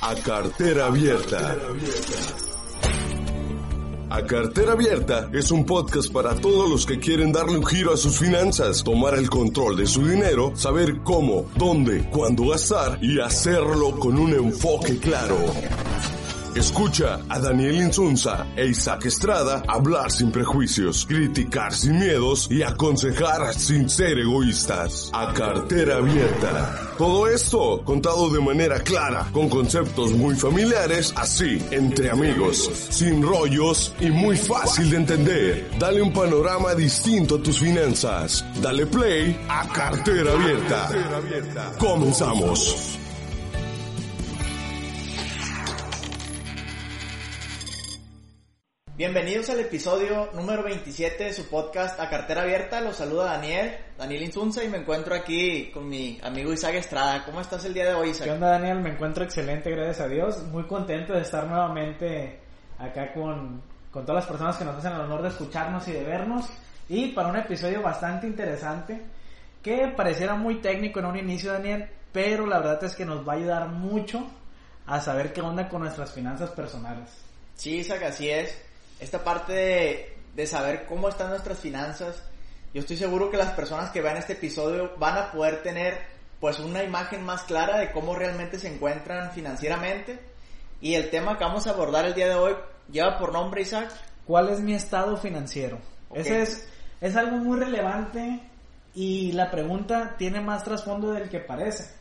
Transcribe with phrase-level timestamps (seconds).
[0.00, 1.56] A cartera abierta.
[4.08, 7.96] A Cartera Abierta es un podcast para todos los que quieren darle un giro a
[7.96, 13.98] sus finanzas, tomar el control de su dinero, saber cómo, dónde, cuándo gastar y hacerlo
[13.98, 15.36] con un enfoque claro.
[16.56, 23.52] Escucha a Daniel Insunza e Isaac Estrada hablar sin prejuicios, criticar sin miedos y aconsejar
[23.52, 25.10] sin ser egoístas.
[25.12, 26.94] A cartera abierta.
[26.96, 33.94] Todo esto contado de manera clara, con conceptos muy familiares, así, entre amigos, sin rollos
[34.00, 35.70] y muy fácil de entender.
[35.78, 38.42] Dale un panorama distinto a tus finanzas.
[38.62, 40.88] Dale play a cartera abierta.
[41.78, 42.95] Comenzamos.
[48.96, 52.80] Bienvenidos al episodio número 27 de su podcast A Cartera Abierta.
[52.80, 57.22] Los saluda Daniel, Daniel Insunza y me encuentro aquí con mi amigo Isaac Estrada.
[57.26, 58.28] ¿Cómo estás el día de hoy, Isaac?
[58.28, 58.80] ¿Qué onda, Daniel?
[58.80, 60.42] Me encuentro excelente, gracias a Dios.
[60.44, 62.40] Muy contento de estar nuevamente
[62.78, 66.02] acá con, con todas las personas que nos hacen el honor de escucharnos y de
[66.02, 66.46] vernos.
[66.88, 68.98] Y para un episodio bastante interesante
[69.62, 73.34] que pareciera muy técnico en un inicio, Daniel, pero la verdad es que nos va
[73.34, 74.26] a ayudar mucho
[74.86, 77.10] a saber qué onda con nuestras finanzas personales.
[77.56, 78.65] Sí, Isaac, así es
[79.00, 82.22] esta parte de, de saber cómo están nuestras finanzas,
[82.74, 85.98] yo estoy seguro que las personas que vean este episodio van a poder tener
[86.40, 90.18] pues una imagen más clara de cómo realmente se encuentran financieramente.
[90.80, 92.54] Y el tema que vamos a abordar el día de hoy
[92.90, 93.90] lleva por nombre, Isaac.
[94.26, 95.78] ¿Cuál es mi estado financiero?
[96.12, 96.68] Ese es,
[97.00, 98.42] es algo muy relevante
[98.94, 101.94] y la pregunta tiene más trasfondo del que parece.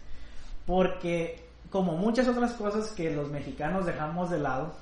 [0.66, 4.76] Porque como muchas otras cosas que los mexicanos dejamos de lado,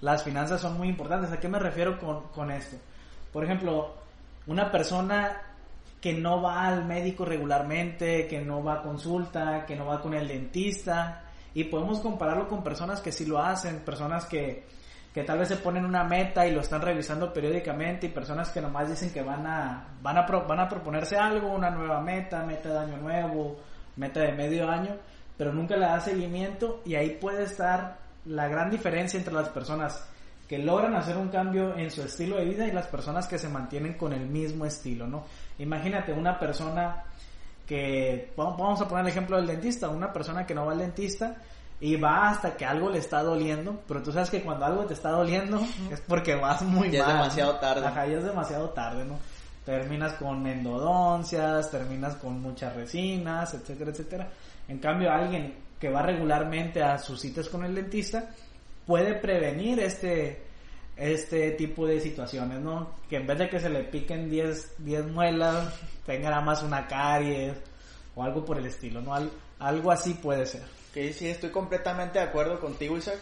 [0.00, 1.32] las finanzas son muy importantes.
[1.32, 2.76] ¿A qué me refiero con, esto?
[3.32, 3.94] Por ejemplo,
[4.46, 5.42] una persona
[6.00, 10.14] que no va al médico regularmente, que no va a consulta, que no va con
[10.14, 11.24] el dentista,
[11.54, 14.64] y podemos compararlo con personas que sí lo hacen, personas que,
[15.12, 18.60] que tal vez se ponen una meta y lo están revisando periódicamente, y personas que
[18.60, 22.68] nomás dicen que van a, van a, van a proponerse algo, una nueva meta, meta
[22.68, 23.56] de año nuevo,
[23.96, 24.96] meta de medio año,
[25.36, 30.04] pero nunca le da seguimiento, y ahí puede estar la gran diferencia entre las personas
[30.48, 33.48] que logran hacer un cambio en su estilo de vida y las personas que se
[33.48, 35.24] mantienen con el mismo estilo, ¿no?
[35.58, 37.04] Imagínate una persona
[37.66, 41.36] que, vamos a poner el ejemplo del dentista, una persona que no va al dentista
[41.80, 44.94] y va hasta que algo le está doliendo, pero tú sabes que cuando algo te
[44.94, 45.60] está doliendo
[45.90, 47.10] es porque vas muy ya mal.
[47.10, 47.86] es demasiado tarde.
[47.86, 49.18] Ajá, ya es demasiado tarde, ¿no?
[49.66, 54.28] Terminas con endodoncias, terminas con muchas resinas, etcétera, etcétera.
[54.66, 58.30] En cambio, alguien que va regularmente a sus citas con el dentista
[58.86, 60.48] puede prevenir este
[60.96, 62.94] este tipo de situaciones, ¿no?
[63.08, 65.72] Que en vez de que se le piquen 10, 10 muelas,
[66.04, 67.56] tenga nada más una caries
[68.16, 69.14] o algo por el estilo, ¿no?
[69.60, 70.62] algo así puede ser.
[70.92, 73.18] Sí, sí, estoy completamente de acuerdo contigo, Isaac.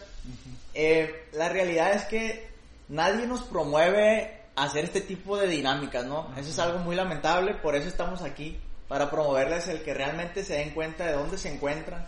[0.73, 2.49] Eh, la realidad es que
[2.87, 6.31] nadie nos promueve hacer este tipo de dinámicas, ¿no?
[6.35, 10.55] Eso es algo muy lamentable, por eso estamos aquí, para promoverles el que realmente se
[10.55, 12.07] den cuenta de dónde se encuentran,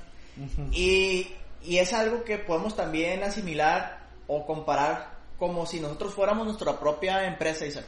[0.71, 1.27] y,
[1.63, 7.25] y es algo que podemos también asimilar o comparar como si nosotros fuéramos nuestra propia
[7.25, 7.85] empresa, Isaac.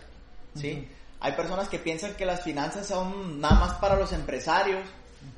[0.55, 0.87] ¿sí?
[1.19, 4.81] Hay personas que piensan que las finanzas son nada más para los empresarios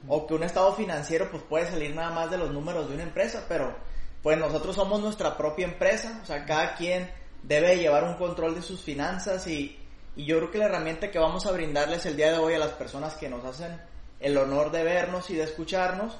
[0.07, 3.03] o que un estado financiero pues puede salir nada más de los números de una
[3.03, 3.75] empresa, pero
[4.21, 8.61] pues nosotros somos nuestra propia empresa, o sea, cada quien debe llevar un control de
[8.61, 9.77] sus finanzas y,
[10.15, 12.59] y yo creo que la herramienta que vamos a brindarles el día de hoy a
[12.59, 13.81] las personas que nos hacen
[14.21, 16.17] el honor de vernos y de escucharnos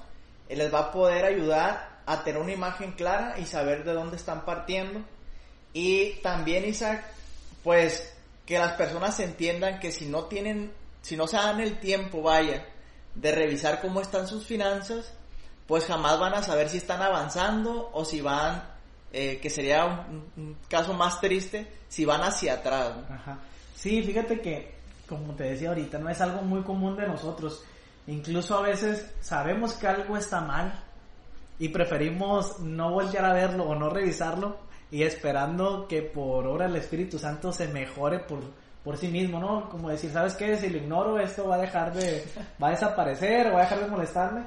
[0.50, 4.46] les va a poder ayudar a tener una imagen clara y saber de dónde están
[4.46, 5.02] partiendo.
[5.74, 7.04] Y también, Isaac,
[7.64, 8.14] pues
[8.46, 12.66] que las personas entiendan que si no tienen, si no se dan el tiempo, vaya,
[13.16, 15.14] de revisar cómo están sus finanzas,
[15.68, 18.64] pues jamás van a saber si están avanzando o si van,
[19.12, 22.94] eh, que sería un, caso más triste, si van hacia atrás.
[23.76, 24.76] Sí, fíjate que,
[25.08, 27.64] como te decía ahorita, no es algo muy común de nosotros.
[28.08, 30.74] Incluso a veces sabemos que algo está mal
[31.59, 34.58] y preferimos no volver a verlo o no revisarlo
[34.91, 38.41] y esperando que por obra del Espíritu Santo se mejore por,
[38.84, 39.70] por sí mismo, ¿no?
[39.70, 40.58] Como decir, ¿sabes qué?
[40.58, 42.26] Si lo ignoro, esto va a dejar de,
[42.61, 44.44] va a desaparecer va a dejar de molestarme.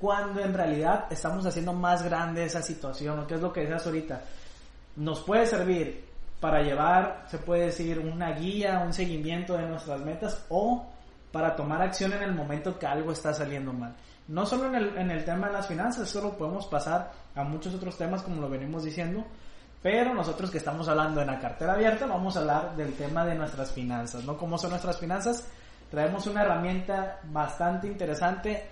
[0.00, 4.22] Cuando en realidad estamos haciendo más grande esa situación, ¿qué es lo que decías ahorita?
[4.96, 6.04] Nos puede servir
[6.40, 10.86] para llevar, se puede decir, una guía, un seguimiento de nuestras metas o
[11.34, 13.96] para tomar acción en el momento que algo está saliendo mal.
[14.28, 17.74] No solo en el, en el tema de las finanzas, solo podemos pasar a muchos
[17.74, 19.24] otros temas como lo venimos diciendo,
[19.82, 23.34] pero nosotros que estamos hablando en la cartera abierta vamos a hablar del tema de
[23.34, 24.36] nuestras finanzas, ¿no?
[24.38, 25.48] ¿Cómo son nuestras finanzas?
[25.90, 28.68] Traemos una herramienta bastante interesante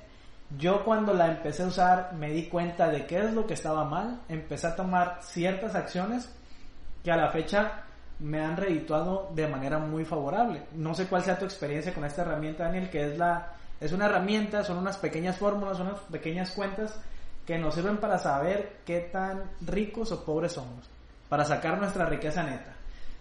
[0.56, 3.84] Yo cuando la empecé a usar me di cuenta de qué es lo que estaba
[3.84, 6.32] mal, empecé a tomar ciertas acciones
[7.02, 7.86] que a la fecha
[8.22, 10.62] me han redituado de manera muy favorable.
[10.74, 14.06] No sé cuál sea tu experiencia con esta herramienta, Daniel, que es la es una
[14.06, 16.94] herramienta, son unas pequeñas fórmulas, unas pequeñas cuentas
[17.44, 20.88] que nos sirven para saber qué tan ricos o pobres somos,
[21.28, 22.76] para sacar nuestra riqueza neta.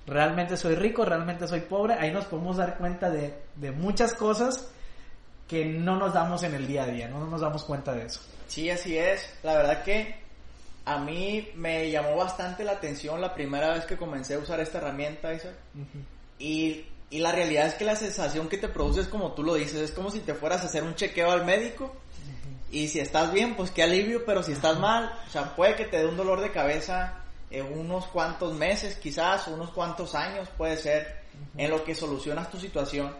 [0.05, 4.71] Realmente soy rico, realmente soy pobre, ahí nos podemos dar cuenta de, de muchas cosas
[5.47, 8.21] que no nos damos en el día a día, no nos damos cuenta de eso.
[8.47, 9.33] Sí, así es.
[9.41, 10.15] La verdad que
[10.85, 14.79] a mí me llamó bastante la atención la primera vez que comencé a usar esta
[14.79, 15.55] herramienta, Isaac.
[16.39, 19.55] y, y, la realidad es que la sensación que te produce es como tú lo
[19.55, 21.93] dices, es como si te fueras a hacer un chequeo al médico.
[22.71, 25.85] Y si estás bien, pues qué alivio, pero si estás mal, o sea, puede que
[25.85, 30.77] te dé un dolor de cabeza en unos cuantos meses, quizás, unos cuantos años, puede
[30.77, 31.21] ser,
[31.57, 33.13] en lo que solucionas tu situación.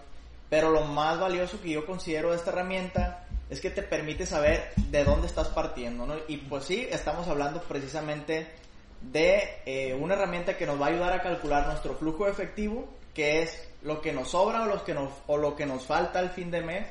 [0.49, 4.71] Pero lo más valioso que yo considero de esta herramienta es que te permite saber
[4.77, 6.15] de dónde estás partiendo, ¿no?
[6.30, 8.48] Y pues sí, estamos hablando precisamente
[9.01, 13.42] de eh, una herramienta que nos va a ayudar a calcular nuestro flujo efectivo, que
[13.42, 16.30] es lo que nos sobra o, los que nos, o lo que nos falta al
[16.30, 16.88] fin de mes,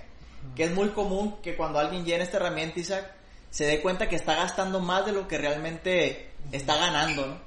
[0.55, 3.11] que es muy común que cuando alguien llena esta herramienta, Isaac,
[3.49, 7.39] se dé cuenta que está gastando más de lo que realmente está ganando, ¿no?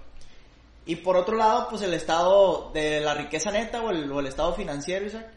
[0.88, 4.26] Y por otro lado, pues el estado de la riqueza neta o el, o el
[4.26, 5.28] estado financiero, Isaac,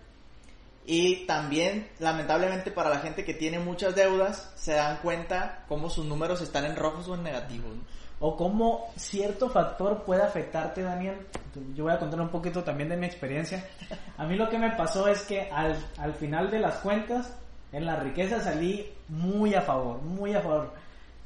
[0.86, 6.06] y también, lamentablemente, para la gente que tiene muchas deudas, se dan cuenta cómo sus
[6.06, 7.72] números están en rojos o en negativos.
[8.20, 11.26] O cómo cierto factor puede afectarte, Daniel.
[11.74, 13.68] Yo voy a contar un poquito también de mi experiencia.
[14.16, 17.36] A mí lo que me pasó es que al, al final de las cuentas,
[17.72, 20.72] en la riqueza salí muy a favor, muy a favor.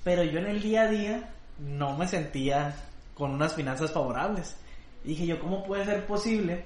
[0.03, 2.75] Pero yo en el día a día no me sentía
[3.15, 4.57] con unas finanzas favorables.
[5.05, 6.65] dije yo, ¿cómo puede ser posible?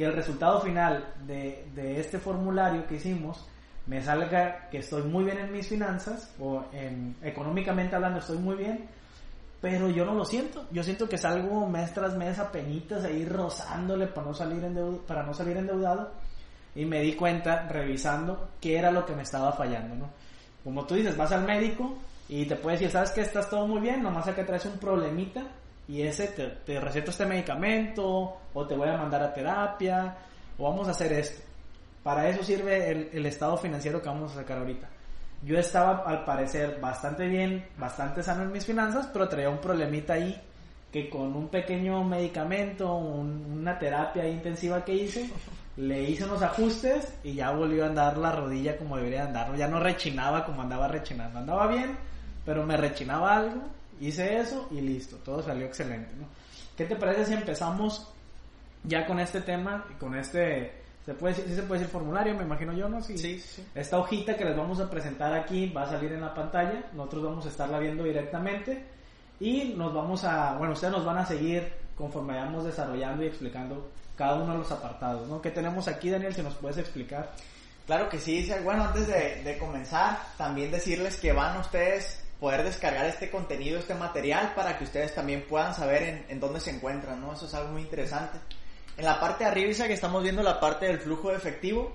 [0.00, 3.46] Que el resultado final de, de, este formulario que hicimos
[3.84, 8.56] me salga que estoy muy bien en mis finanzas o en, económicamente hablando estoy muy
[8.56, 8.88] bien,
[9.60, 10.64] pero yo no lo siento.
[10.70, 15.02] Yo siento que salgo mes tras mes a penitas ahí rozándole para no salir endeudado,
[15.02, 16.12] para no salir endeudado
[16.74, 20.08] y me di cuenta revisando qué era lo que me estaba fallando, ¿no?
[20.64, 23.82] Como tú dices, vas al médico y te puede decir, ¿sabes que estás todo muy
[23.82, 24.02] bien?
[24.02, 25.42] Nomás que traes un problemita
[25.90, 30.16] y ese te, te, receto este medicamento o te voy a mandar a terapia
[30.56, 31.42] o vamos a hacer esto.
[32.04, 34.88] Para eso sirve el, el, estado financiero que vamos a sacar ahorita.
[35.42, 40.12] Yo estaba al parecer bastante bien, bastante sano en mis finanzas, pero traía un problemita
[40.12, 40.40] ahí
[40.92, 45.28] que con un pequeño medicamento, una terapia intensiva que hice,
[45.76, 49.56] le hice unos ajustes y ya volvió a andar la rodilla como debería andar.
[49.56, 51.40] Ya no rechinaba como andaba rechinando.
[51.40, 51.96] Andaba bien,
[52.44, 56.26] pero me rechinaba algo hice eso y listo, todo salió excelente, ¿no?
[56.76, 58.10] ¿Qué te parece si empezamos
[58.84, 60.72] ya con este tema con este,
[61.04, 63.02] se puede decir, ¿sí se puede decir formulario, me imagino yo, ¿no?
[63.02, 63.66] Sí, sí, sí.
[63.74, 67.24] Esta hojita que les vamos a presentar aquí va a salir en la pantalla, nosotros
[67.24, 68.84] vamos a estarla viendo directamente
[69.38, 73.90] y nos vamos a, bueno, ustedes nos van a seguir conforme vayamos desarrollando y explicando
[74.16, 75.40] cada uno de los apartados, ¿no?
[75.40, 76.34] ¿Qué tenemos aquí, Daniel?
[76.34, 77.30] Si nos puedes explicar.
[77.86, 83.04] Claro que sí, bueno, antes de, de comenzar, también decirles que van ustedes poder descargar
[83.04, 87.20] este contenido, este material, para que ustedes también puedan saber en, en, dónde se encuentran,
[87.20, 87.34] ¿no?
[87.34, 88.38] Eso es algo muy interesante.
[88.96, 91.92] En la parte de arriba, que estamos viendo la parte del flujo de efectivo,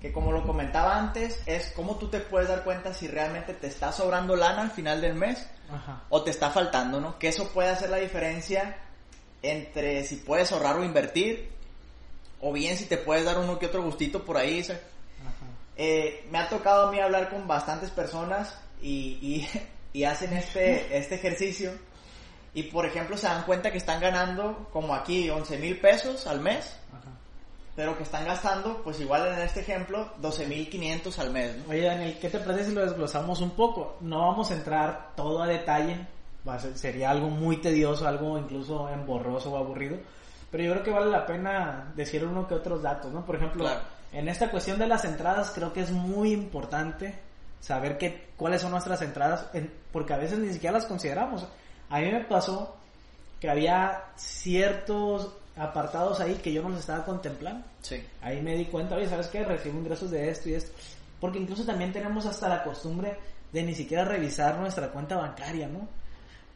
[0.00, 3.66] que como lo comentaba antes, es cómo tú te puedes dar cuenta si realmente te
[3.66, 6.04] está sobrando lana al final del mes Ajá.
[6.08, 7.18] o te está faltando, ¿no?
[7.18, 8.76] Que eso puede hacer la diferencia
[9.42, 11.50] entre si puedes ahorrar o invertir,
[12.40, 14.64] o bien si te puedes dar uno que otro gustito por ahí.
[15.76, 19.48] Eh, me ha tocado a mí hablar con bastantes personas y, y
[19.92, 21.72] y hacen este, este ejercicio
[22.54, 26.40] y por ejemplo se dan cuenta que están ganando como aquí 11 mil pesos al
[26.40, 27.10] mes, Ajá.
[27.76, 31.56] pero que están gastando pues igual en este ejemplo 12 mil 500 al mes.
[31.56, 31.70] ¿no?
[31.70, 33.96] Oye Daniel, ¿qué te parece si lo desglosamos un poco?
[34.00, 36.06] No vamos a entrar todo a detalle,
[36.48, 39.98] va a ser, sería algo muy tedioso, algo incluso emborroso o aburrido,
[40.50, 43.24] pero yo creo que vale la pena decir uno que otros datos, ¿no?
[43.24, 43.80] Por ejemplo, Claro.
[44.12, 47.14] en esta cuestión de las entradas creo que es muy importante
[47.60, 51.46] saber que, cuáles son nuestras entradas, en- porque a veces ni siquiera las consideramos.
[51.88, 52.76] A mí me pasó
[53.40, 57.64] que había ciertos apartados ahí que yo no los estaba contemplando.
[57.82, 58.02] Sí.
[58.22, 59.44] Ahí me di cuenta, oye, ¿sabes qué?
[59.44, 60.72] Recibo ingresos de esto y esto.
[61.20, 63.18] Porque incluso también tenemos hasta la costumbre
[63.52, 65.88] de ni siquiera revisar nuestra cuenta bancaria, ¿no?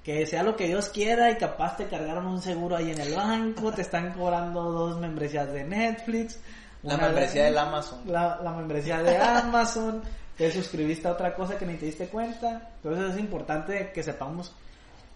[0.02, 3.14] Que sea lo que Dios quiera y capaz te cargaron un seguro ahí en el
[3.14, 6.38] banco, te están cobrando dos membresías de Netflix.
[6.82, 8.00] La membresía del Amazon.
[8.06, 10.02] La, la membresía de Amazon,
[10.36, 12.72] te suscribiste a otra cosa que ni te diste cuenta.
[12.76, 14.52] Entonces es importante que sepamos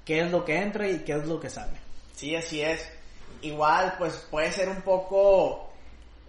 [0.05, 1.79] qué es lo que entra y qué es lo que sale.
[2.15, 2.89] Sí, así es.
[3.43, 5.71] Igual, pues puede ser un poco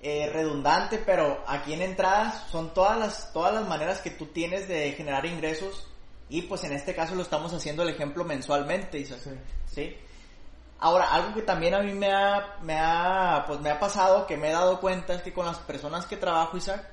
[0.02, 4.68] eh, redundante, pero aquí en entradas son todas las, todas las maneras que tú tienes
[4.68, 5.88] de generar ingresos
[6.30, 9.20] y pues en este caso lo estamos haciendo el ejemplo mensualmente, Isaac.
[9.66, 9.98] Sí.
[10.80, 14.38] Ahora, algo que también a mí me ha, me ha, pues me ha pasado, que
[14.38, 16.88] me he dado cuenta, es que con las personas que trabajo, Isaac,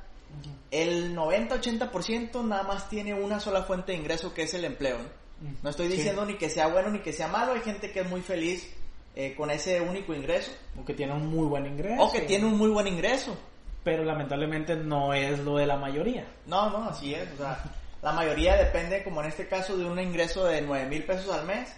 [0.70, 4.98] el 90-80% nada más tiene una sola fuente de ingreso que es el empleo.
[5.62, 8.08] No, estoy diciendo ni que sea bueno ni que sea malo, hay gente que es
[8.08, 8.72] muy feliz
[9.14, 10.52] eh, con ese único ingreso.
[10.80, 12.02] O que tiene un muy buen ingreso.
[12.02, 13.36] O que tiene un muy buen ingreso.
[13.84, 16.26] Pero lamentablemente no es lo de la mayoría.
[16.46, 17.28] No, no, así es.
[17.32, 17.62] O sea,
[18.02, 21.46] la mayoría depende, como en este caso, de un ingreso de 9 mil pesos al
[21.46, 21.74] mes,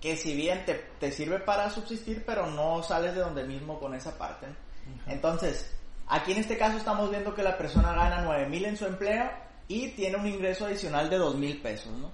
[0.00, 3.94] que si bien te, te, sirve para subsistir, pero no sales de donde mismo con
[3.94, 4.46] esa parte.
[5.06, 5.70] Entonces,
[6.10, 9.30] Aquí en este caso estamos viendo que la persona gana 9 mil en su empleo
[9.68, 12.10] y tiene un ingreso adicional de 2 mil pesos, ¿no?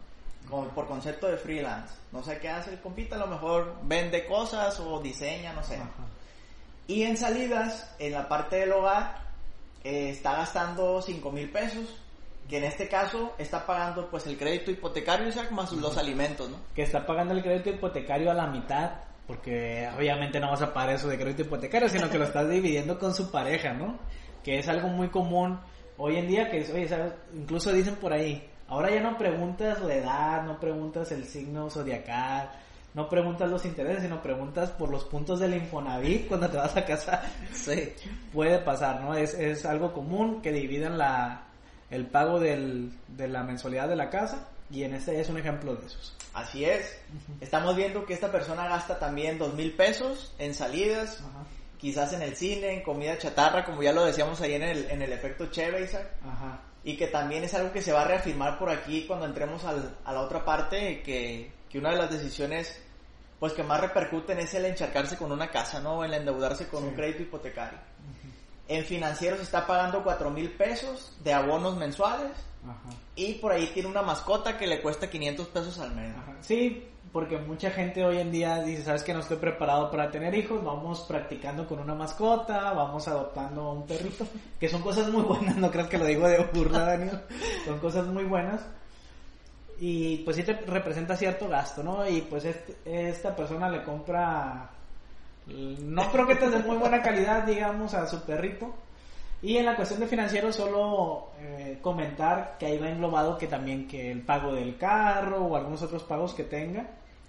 [0.50, 1.94] Como por concepto de freelance.
[2.12, 5.80] No sé qué hace el compita, a lo mejor vende cosas o diseña, no sé.
[6.86, 9.18] Y en salidas, en la parte del hogar,
[9.82, 11.86] eh, está gastando 5 mil pesos,
[12.50, 16.58] que en este caso está pagando pues el crédito hipotecario, Isaac, más los alimentos, ¿no?
[16.74, 18.90] Que está pagando el crédito hipotecario a la mitad
[19.26, 22.98] porque obviamente no vas a pagar eso de crédito hipotecario, sino que lo estás dividiendo
[22.98, 23.98] con su pareja, ¿no?
[24.44, 25.58] Que es algo muy común
[25.96, 27.12] hoy en día, que es, oye, ¿sabes?
[27.34, 32.50] incluso dicen por ahí, ahora ya no preguntas la edad, no preguntas el signo zodiacal,
[32.94, 36.84] no preguntas los intereses, sino preguntas por los puntos del Infonavit cuando te vas a
[36.84, 37.22] casar.
[37.52, 37.92] Sí.
[38.32, 39.14] Puede pasar, ¿no?
[39.14, 41.42] Es, es algo común que dividan la,
[41.90, 45.74] el pago del, de la mensualidad de la casa y en este es un ejemplo
[45.74, 46.14] de esos.
[46.34, 46.98] Así es.
[47.40, 51.22] Estamos viendo que esta persona gasta también dos mil pesos en salidas,
[51.78, 55.02] quizás en el cine, en comida chatarra, como ya lo decíamos ahí en el, en
[55.02, 55.88] el efecto Cheve,
[56.84, 59.96] Y que también es algo que se va a reafirmar por aquí cuando entremos al,
[60.04, 62.82] a la otra parte, que, que una de las decisiones
[63.38, 66.02] pues que más repercuten es el encharcarse con una casa, ¿no?
[66.04, 67.78] El endeudarse con un crédito hipotecario.
[68.68, 72.32] En financieros está pagando cuatro mil pesos de abonos mensuales
[73.14, 76.12] y por ahí tiene una mascota que le cuesta 500 pesos al mes.
[76.40, 80.34] Sí, porque mucha gente hoy en día dice, sabes que no estoy preparado para tener
[80.34, 84.26] hijos, vamos practicando con una mascota, vamos adoptando un perrito,
[84.60, 87.22] que son cosas muy buenas, no creas que lo digo de burla, Daniel,
[87.64, 88.60] son cosas muy buenas.
[89.78, 92.08] Y pues sí te representa cierto gasto, ¿no?
[92.08, 92.46] Y pues
[92.84, 94.70] esta persona le compra,
[95.46, 98.74] no creo que te de muy buena calidad, digamos, a su perrito,
[99.42, 103.86] y en la cuestión de financiero solo eh, comentar que ahí va englobado que también
[103.86, 106.86] que el pago del carro o algunos otros pagos que tenga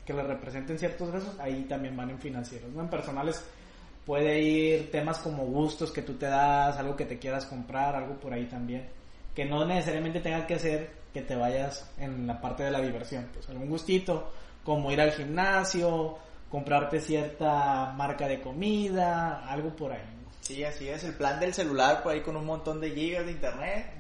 [0.08, 2.72] que le representen ciertos gastos, ahí también van en financieros.
[2.72, 2.82] ¿no?
[2.82, 3.44] En personales
[4.06, 8.16] puede ir temas como gustos que tú te das, algo que te quieras comprar, algo
[8.16, 8.88] por ahí también.
[9.36, 13.28] Que no necesariamente tenga que ser que te vayas en la parte de la diversión.
[13.34, 14.32] Pues algún gustito,
[14.64, 16.18] como ir al gimnasio,
[16.50, 20.17] comprarte cierta marca de comida, algo por ahí.
[20.48, 23.34] Sí, así es, el plan del celular por ahí con un montón de gigas de
[23.34, 23.92] internet.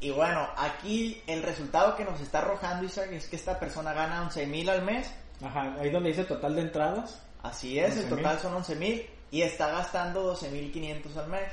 [0.00, 4.22] Y bueno, aquí el resultado que nos está arrojando Isaac es que esta persona gana
[4.22, 5.08] 11 mil al mes.
[5.40, 7.22] Ajá, ahí donde dice total de entradas.
[7.44, 11.52] Así es, el total son 11 mil y está gastando 12 mil 500 al mes.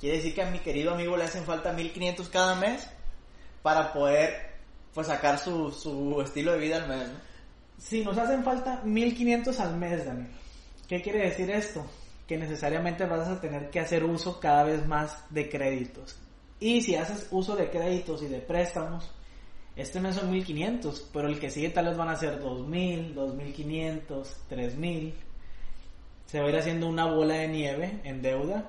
[0.00, 2.90] Quiere decir que a mi querido amigo le hacen falta 1500 cada mes
[3.62, 4.50] para poder
[4.92, 7.08] pues sacar su, su estilo de vida al mes.
[7.78, 10.32] Si nos hacen falta 1500 al mes, Daniel.
[10.88, 11.86] ¿Qué quiere decir esto?
[12.28, 16.16] Que necesariamente vas a tener que hacer uso cada vez más de créditos.
[16.60, 19.10] Y si haces uso de créditos y de préstamos,
[19.74, 24.36] este mes son 1500, pero el que sigue tal vez van a ser 2000, 2500,
[24.48, 25.14] 3000.
[26.26, 28.68] Se va a ir haciendo una bola de nieve en deuda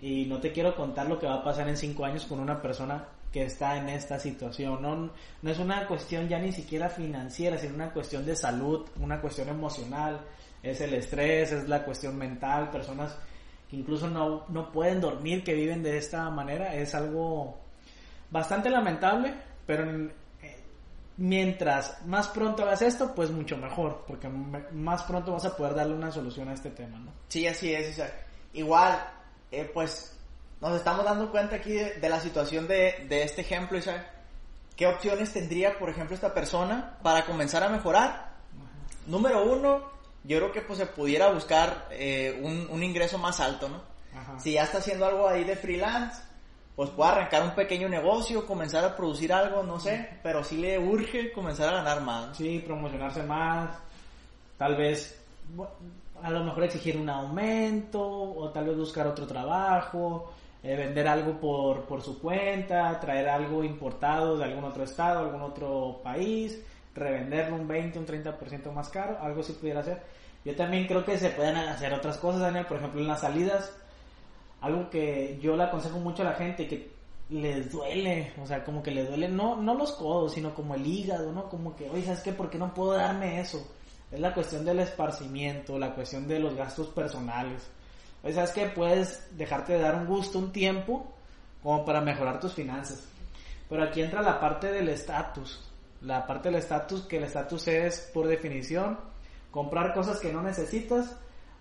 [0.00, 2.62] y no te quiero contar lo que va a pasar en 5 años con una
[2.62, 4.82] persona que está en esta situación.
[4.82, 5.10] No,
[5.40, 9.48] no es una cuestión ya ni siquiera financiera, sino una cuestión de salud, una cuestión
[9.48, 10.20] emocional,
[10.62, 13.16] es el estrés, es la cuestión mental, personas
[13.68, 17.58] que incluso no, no pueden dormir, que viven de esta manera, es algo
[18.30, 19.34] bastante lamentable,
[19.66, 19.84] pero
[20.42, 20.60] eh,
[21.16, 25.94] mientras más pronto hagas esto, pues mucho mejor, porque más pronto vas a poder darle
[25.94, 27.12] una solución a este tema, ¿no?
[27.28, 28.00] Sí, así es,
[28.52, 28.98] igual,
[29.50, 30.18] eh, pues
[30.68, 34.06] nos estamos dando cuenta aquí de, la situación de, de, este ejemplo, Isaac.
[34.76, 38.32] ¿Qué opciones tendría, por ejemplo, esta persona para comenzar a mejorar?
[39.06, 39.82] Número uno,
[40.22, 43.82] yo creo que pues se pudiera buscar eh, un, ingreso más alto, ¿no?
[44.38, 46.22] Si ya está haciendo algo ahí de freelance,
[46.76, 50.78] pues puede arrancar un pequeño negocio, comenzar a producir algo, no sé, pero sí le
[50.78, 52.36] urge comenzar a ganar más.
[52.36, 53.70] Sí, promocionarse más,
[54.56, 55.18] tal vez
[56.22, 61.40] a lo mejor exigir un aumento o tal vez buscar otro trabajo, eh, vender algo
[61.40, 66.62] por, por su cuenta, traer algo importado de algún otro estado, algún otro país
[66.94, 70.02] revenderlo un 20, un 30% más caro, algo si pudiera hacer.
[70.44, 73.72] Yo también creo que se pueden hacer otras cosas, Daniel, por ejemplo en las salidas.
[74.60, 76.92] algo que yo le aconsejo mucho a la gente que
[77.30, 80.86] les duele, o sea, como que les duele no, no los codos, sino como el
[80.86, 81.48] hígado, ¿no?
[81.48, 82.32] Como que, oye, ¿sabes qué?
[82.32, 83.66] ¿Por qué no puedo darme eso?
[84.10, 87.70] Es la cuestión del esparcimiento, la cuestión de los gastos personales.
[88.22, 88.66] Oye, ¿sabes qué?
[88.66, 91.12] Puedes dejarte de dar un gusto un tiempo
[91.62, 93.04] como para mejorar tus finanzas.
[93.68, 95.68] Pero aquí entra la parte del estatus.
[96.02, 98.98] La parte del estatus, que el estatus es, por definición,
[99.50, 101.16] comprar cosas que no necesitas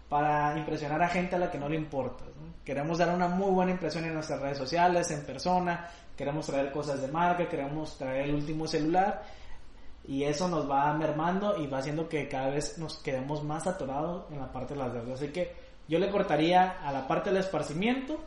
[0.09, 2.25] para impresionar a gente a la que no le importa.
[2.65, 7.01] Queremos dar una muy buena impresión en nuestras redes sociales, en persona, queremos traer cosas
[7.01, 9.23] de marca, queremos traer el último celular
[10.05, 14.25] y eso nos va mermando y va haciendo que cada vez nos quedemos más atorados
[14.31, 15.21] en la parte de las deudas.
[15.21, 15.55] Así que
[15.91, 18.17] yo le cortaría a la parte del esparcimiento.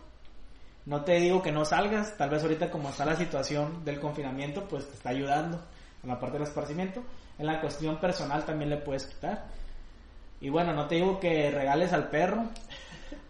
[0.84, 4.68] No te digo que no salgas, tal vez ahorita como está la situación del confinamiento,
[4.68, 5.64] pues te está ayudando
[6.02, 7.02] en la parte del esparcimiento.
[7.38, 9.46] En la cuestión personal también le puedes quitar.
[10.42, 12.50] Y bueno, no te digo que regales al perro,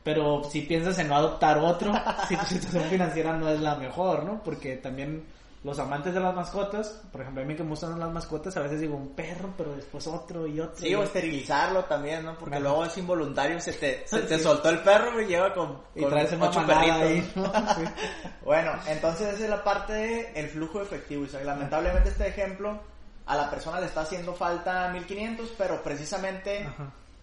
[0.03, 1.93] pero si piensas en no adoptar otro,
[2.29, 4.43] si tu situación financiera no es la mejor, ¿no?
[4.43, 5.23] Porque también
[5.65, 8.61] los amantes de las mascotas, por ejemplo, a mí que me gustan las mascotas, a
[8.61, 10.77] veces digo un perro, pero después otro y otro.
[10.77, 12.37] Sí, o esterilizarlo también, ¿no?
[12.39, 16.05] Porque luego es involuntario, se te, se te soltó el perro y lleva con, y
[16.05, 17.35] traes ocho perritos.
[18.45, 21.25] bueno, entonces esa es la parte del flujo efectivo.
[21.25, 22.79] Y lamentablemente este ejemplo
[23.25, 26.69] a la persona le está haciendo falta 1500, pero precisamente,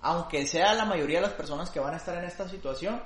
[0.01, 2.99] aunque sea la mayoría de las personas que van a estar en esta situación,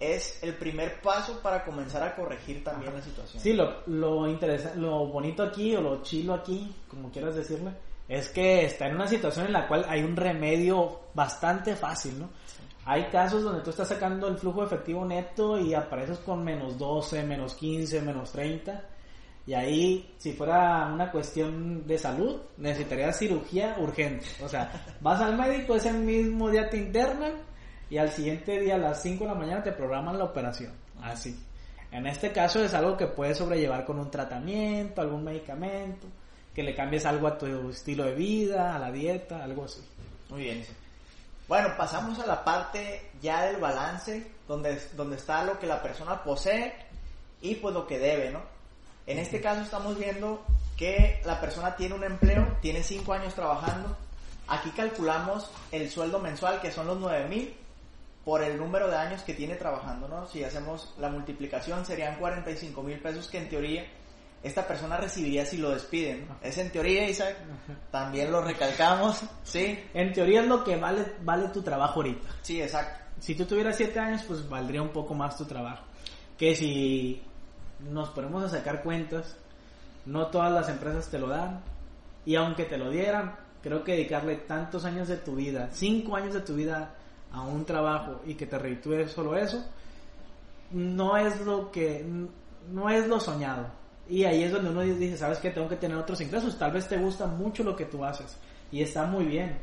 [0.00, 3.42] es el primer paso para comenzar a corregir también la situación.
[3.42, 4.26] Sí, lo, lo,
[4.76, 7.72] lo bonito aquí o lo chilo aquí, como quieras decirle,
[8.08, 12.30] es que está en una situación en la cual hay un remedio bastante fácil, ¿no?
[12.84, 17.22] Hay casos donde tú estás sacando el flujo efectivo neto y apareces con menos 12,
[17.24, 18.82] menos 15, menos 30.
[19.46, 24.26] Y ahí, si fuera una cuestión de salud, necesitarías cirugía urgente.
[24.42, 27.47] O sea, vas al médico, ese mismo día te internan
[27.90, 30.72] y al siguiente día a las 5 de la mañana te programan la operación.
[31.02, 31.38] Así.
[31.90, 36.06] En este caso es algo que puedes sobrellevar con un tratamiento, algún medicamento,
[36.54, 39.80] que le cambies algo a tu estilo de vida, a la dieta, algo así.
[40.28, 40.64] Muy bien.
[41.46, 46.22] Bueno, pasamos a la parte ya del balance, donde, donde está lo que la persona
[46.22, 46.74] posee
[47.40, 48.42] y pues lo que debe, ¿no?
[49.06, 50.44] En este caso estamos viendo
[50.76, 53.96] que la persona tiene un empleo, tiene 5 años trabajando.
[54.46, 57.56] Aquí calculamos el sueldo mensual, que son los 9 mil
[58.28, 60.26] por el número de años que tiene trabajando, ¿no?
[60.26, 63.86] Si hacemos la multiplicación serían 45 mil pesos que en teoría
[64.42, 66.28] esta persona recibiría si lo despiden.
[66.42, 67.38] Es en teoría, Isaac,
[67.90, 69.82] también lo recalcamos, ¿sí?
[69.94, 72.28] En teoría es lo que vale, vale tu trabajo ahorita.
[72.42, 73.02] Sí, exacto.
[73.18, 75.84] Si tú tuvieras 7 años, pues valdría un poco más tu trabajo.
[76.36, 77.22] Que si
[77.80, 79.38] nos ponemos a sacar cuentas,
[80.04, 81.62] no todas las empresas te lo dan.
[82.26, 86.34] Y aunque te lo dieran, creo que dedicarle tantos años de tu vida, 5 años
[86.34, 86.94] de tu vida
[87.32, 89.64] a un trabajo y que te reditúe solo eso,
[90.70, 92.04] no es lo que,
[92.70, 93.66] no es lo soñado.
[94.08, 96.88] Y ahí es donde uno dice, sabes que tengo que tener otros ingresos, tal vez
[96.88, 98.38] te gusta mucho lo que tú haces
[98.72, 99.58] y está muy bien.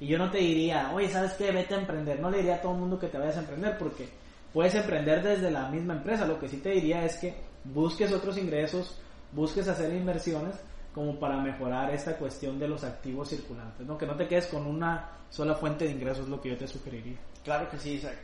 [0.00, 1.50] Y yo no te diría, oye, ¿sabes qué?
[1.50, 2.20] Vete a emprender.
[2.20, 4.08] No le diría a todo el mundo que te vayas a emprender porque
[4.52, 6.26] puedes emprender desde la misma empresa.
[6.26, 8.98] Lo que sí te diría es que busques otros ingresos,
[9.32, 10.54] busques hacer inversiones
[10.96, 13.98] como para mejorar esta cuestión de los activos circulantes, ¿no?
[13.98, 16.66] Que no te quedes con una sola fuente de ingresos, es lo que yo te
[16.66, 17.18] sugeriría.
[17.44, 18.16] Claro que sí, Isaac.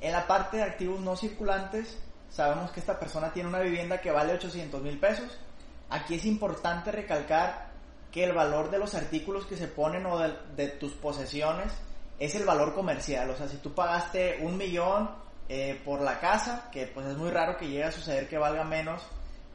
[0.00, 1.98] En la parte de activos no circulantes,
[2.30, 5.40] sabemos que esta persona tiene una vivienda que vale 800 mil pesos.
[5.88, 7.72] Aquí es importante recalcar
[8.12, 11.72] que el valor de los artículos que se ponen o de, tus posesiones
[12.20, 13.28] es el valor comercial.
[13.30, 15.10] O sea, si tú pagaste un millón
[15.48, 18.62] eh, por la casa, que pues es muy raro que llegue a suceder que valga
[18.62, 19.02] menos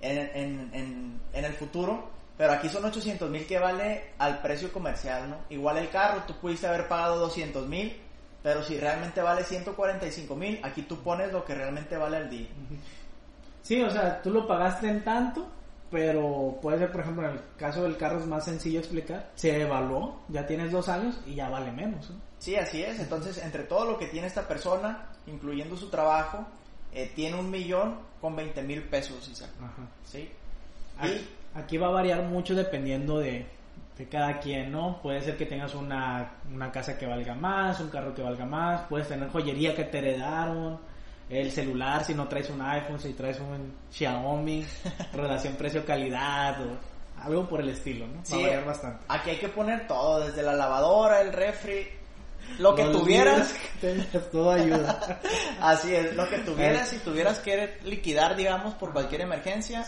[0.02, 0.18] en,
[0.74, 5.38] en, en el futuro, pero aquí son 800 mil que vale al precio comercial, ¿no?
[5.50, 8.02] Igual el carro, tú pudiste haber pagado 200 mil,
[8.44, 12.48] pero si realmente vale 145 mil, aquí tú pones lo que realmente vale al día.
[13.62, 15.48] Sí, o sea, tú lo pagaste en tanto,
[15.90, 19.60] pero puede ser, por ejemplo, en el caso del carro es más sencillo explicar, se
[19.62, 22.10] evaluó, ya tienes dos años y ya vale menos.
[22.10, 22.18] ¿no?
[22.38, 23.00] Sí, así es.
[23.00, 26.46] Entonces, entre todo lo que tiene esta persona, incluyendo su trabajo,
[26.92, 29.50] eh, tiene un millón con 20 mil pesos, Isaac.
[29.60, 29.88] Ajá.
[30.04, 30.30] ¿Sí?
[31.04, 33.46] Y Aquí va a variar mucho dependiendo de,
[34.12, 35.02] cada quien, ¿no?
[35.02, 36.34] Puede ser que tengas una,
[36.74, 40.78] casa que valga más, un carro que valga más, puedes tener joyería que te heredaron,
[41.30, 44.66] el celular si no traes un iPhone, si traes un Xiaomi,
[45.14, 46.78] relación precio-calidad o
[47.24, 48.22] algo por el estilo, ¿no?
[48.32, 49.06] Va a variar bastante.
[49.08, 51.88] Aquí hay que poner todo, desde la lavadora, el refri,
[52.60, 53.54] lo que tuvieras.
[54.32, 55.22] todo ayuda.
[55.62, 59.86] Así es, lo que tuvieras, si tuvieras que liquidar, digamos, por cualquier emergencia,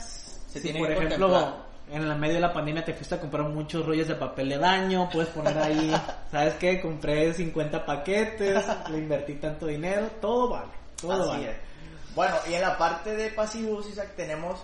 [0.47, 4.07] si por ejemplo, en el medio de la pandemia te fuiste a comprar muchos rollos
[4.07, 5.93] de papel de baño, puedes poner ahí,
[6.31, 6.81] ¿sabes qué?
[6.81, 11.55] Compré 50 paquetes, le invertí tanto dinero, todo vale, todo vale.
[12.15, 14.59] Bueno, y en la parte de pasivos, Isaac, tenemos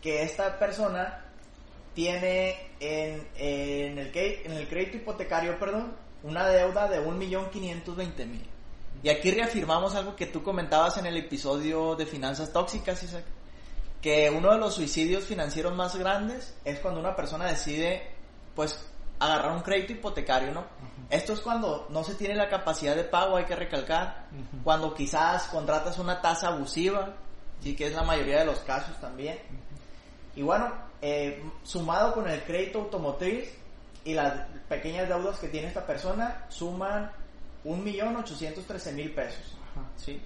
[0.00, 1.24] que esta persona
[1.94, 8.40] tiene en, en, el, en el crédito hipotecario, perdón, una deuda de 1.520.000.
[9.02, 13.24] Y aquí reafirmamos algo que tú comentabas en el episodio de finanzas tóxicas, Isaac,
[14.00, 18.10] que uno de los suicidios financieros más grandes es cuando una persona decide,
[18.54, 18.78] pues,
[19.18, 20.64] agarrar un crédito hipotecario, ¿no?
[21.08, 24.26] Esto es cuando no se tiene la capacidad de pago, hay que recalcar,
[24.64, 27.14] cuando quizás contratas una tasa abusiva,
[27.60, 29.38] sí que es la mayoría de los casos también.
[30.34, 33.48] Y bueno, eh, sumado con el crédito automotriz
[34.04, 37.10] y las pequeñas deudas que tiene esta persona, suman
[37.64, 39.56] 1.813.000 pesos.
[39.96, 40.20] ¿sí?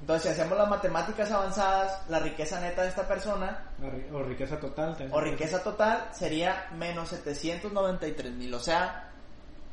[0.00, 3.64] Entonces, si hacemos las matemáticas avanzadas, la riqueza neta de esta persona,
[4.12, 8.54] o riqueza total, o riqueza total sería menos 793 mil.
[8.54, 9.10] O sea,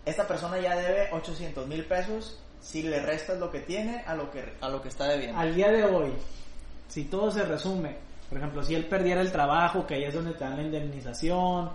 [0.05, 4.29] esta persona ya debe 800 mil pesos si le restas lo que tiene a lo
[4.31, 5.39] que, a lo que está debiendo.
[5.39, 6.13] Al día de hoy,
[6.87, 7.97] si todo se resume,
[8.29, 11.69] por ejemplo, si él perdiera el trabajo, que ahí es donde te dan la indemnización,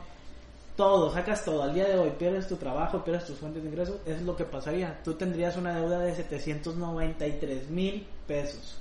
[0.76, 1.62] todo, sacas todo.
[1.62, 4.44] Al día de hoy pierdes tu trabajo, pierdes tus fuentes de ingresos, es lo que
[4.44, 5.00] pasaría.
[5.04, 8.78] Tú tendrías una deuda de 793 mil pesos.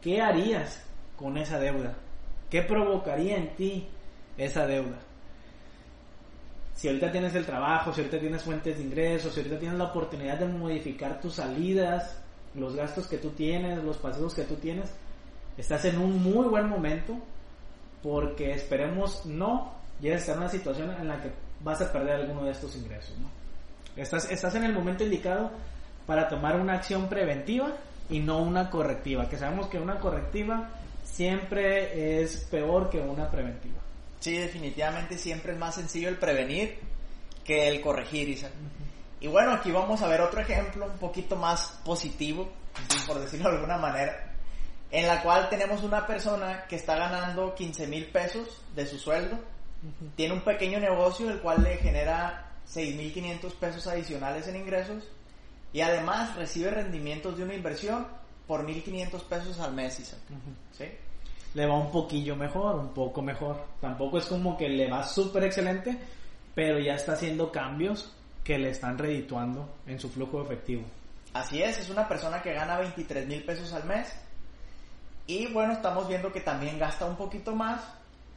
[0.00, 0.80] ¿Qué harías
[1.16, 1.94] con esa deuda?
[2.48, 3.88] ¿Qué provocaría en ti
[4.36, 5.00] esa deuda?
[6.74, 9.86] Si ahorita tienes el trabajo, si ahorita tienes fuentes de ingresos, si ahorita tienes la
[9.86, 12.22] oportunidad de modificar tus salidas,
[12.54, 14.92] los gastos que tú tienes, los pasivos que tú tienes,
[15.56, 17.18] estás en un muy buen momento
[18.00, 21.32] porque esperemos no llegas a estar en una situación en la que
[21.64, 23.18] vas a perder alguno de estos ingresos.
[23.18, 23.28] ¿no?
[24.00, 25.50] Estás, estás en el momento indicado
[26.06, 27.72] para tomar una acción preventiva
[28.10, 30.70] y no una correctiva, que sabemos que una correctiva
[31.04, 33.80] siempre es peor que una preventiva.
[34.20, 36.78] Sí, definitivamente siempre es más sencillo el prevenir
[37.44, 38.52] que el corregir, Isaac.
[39.20, 42.50] Y bueno, aquí vamos a ver otro ejemplo un poquito más positivo,
[43.06, 44.34] por decirlo de alguna manera,
[44.90, 49.38] en la cual tenemos una persona que está ganando 15 mil pesos de su sueldo
[50.16, 55.04] tiene un pequeño negocio el cual le genera 6.500 pesos adicionales en ingresos
[55.72, 58.06] y además recibe rendimientos de una inversión
[58.46, 60.16] por 1.500 pesos al mes.
[60.72, 60.84] ¿Sí?
[61.54, 63.64] Le va un poquillo mejor, un poco mejor.
[63.80, 65.98] Tampoco es como que le va súper excelente,
[66.54, 70.82] pero ya está haciendo cambios que le están redituando en su flujo efectivo.
[71.34, 74.12] Así es, es una persona que gana 23 mil pesos al mes.
[75.26, 77.82] Y bueno, estamos viendo que también gasta un poquito más,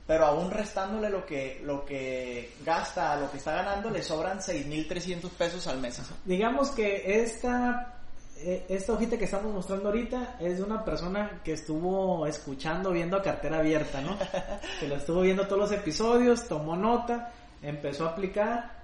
[0.07, 5.29] pero aún restándole lo que, lo que gasta, lo que está ganando, le sobran 6.300
[5.29, 6.01] pesos al mes.
[6.25, 8.01] Digamos que esta,
[8.37, 13.17] eh, esta hojita que estamos mostrando ahorita es de una persona que estuvo escuchando, viendo
[13.17, 14.17] a cartera abierta, ¿no?
[14.79, 18.81] que lo estuvo viendo todos los episodios, tomó nota, empezó a aplicar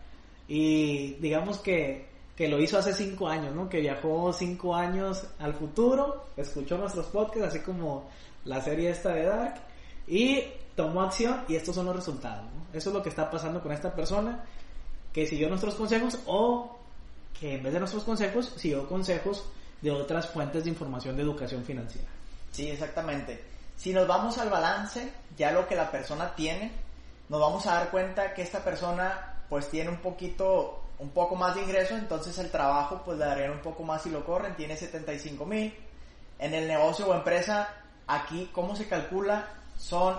[0.47, 3.67] y digamos que, que lo hizo hace cinco años, ¿no?
[3.67, 8.07] Que viajó cinco años al futuro, escuchó nuestros podcasts, así como
[8.45, 9.55] la serie esta de Dark,
[10.07, 10.43] y
[10.77, 12.45] tomó acción y estos son los resultados.
[12.71, 14.45] Eso es lo que está pasando con esta persona
[15.11, 16.77] que siguió nuestros consejos o
[17.37, 19.43] que en vez de nuestros consejos siguió consejos
[19.81, 22.07] de otras fuentes de información de educación financiera.
[22.51, 23.43] Sí, exactamente.
[23.75, 26.71] Si nos vamos al balance, ya lo que la persona tiene,
[27.27, 31.55] nos vamos a dar cuenta que esta persona pues tiene un poquito, un poco más
[31.55, 34.77] de ingreso, entonces el trabajo pues le darían un poco más si lo corren, tiene
[34.77, 35.73] 75 mil.
[36.37, 37.67] En el negocio o empresa,
[38.05, 39.47] aquí, ¿cómo se calcula?
[39.79, 40.15] Son